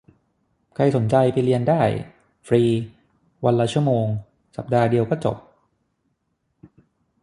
[0.75, 1.81] ใครสนใจไปเรียนได้
[2.47, 2.63] ฟรี
[3.45, 4.05] วันละชั่วโมง
[4.55, 5.37] สัปดาห์เดียวก็จบ